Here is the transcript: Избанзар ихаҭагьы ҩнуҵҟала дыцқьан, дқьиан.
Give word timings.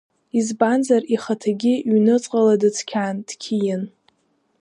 Избанзар 0.37 1.03
ихаҭагьы 1.15 1.73
ҩнуҵҟала 1.91 2.55
дыцқьан, 2.61 3.15
дқьиан. 3.27 3.83